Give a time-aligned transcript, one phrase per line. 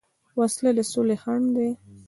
[0.39, 1.67] وسله د سولې خنډ ده